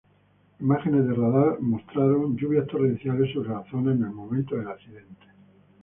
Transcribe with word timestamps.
Imágenes 0.59 1.07
de 1.07 1.13
radar 1.13 1.59
mostraron 1.59 2.35
lluvias 2.35 2.65
torrenciales 2.65 3.31
sobre 3.35 3.49
la 3.49 3.63
zona 3.69 3.91
en 3.91 4.03
el 4.03 4.09
momento 4.09 4.55
del 4.55 4.67
accidente. 4.67 5.27